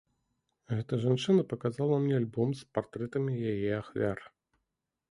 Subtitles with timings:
[0.75, 4.19] Гэта жанчына паказала мне альбом з партрэтамі яе ахвяр.